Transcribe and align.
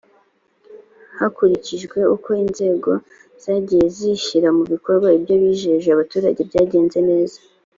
hakurikijwe 1.17 1.99
uko 2.15 2.29
inzego 2.45 2.91
zagiye 3.43 3.85
zishyira 3.95 4.47
mubikorwa 4.57 5.07
ibyo 5.17 5.35
bijeje 5.43 5.87
abaturage 5.91 6.39
byagenze 6.49 6.99
neza 7.09 7.37